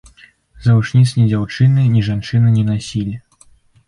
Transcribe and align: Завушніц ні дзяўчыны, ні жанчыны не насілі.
Завушніц 0.67 1.11
ні 1.19 1.25
дзяўчыны, 1.31 1.83
ні 1.97 2.01
жанчыны 2.07 2.47
не 2.57 2.63
насілі. 2.71 3.15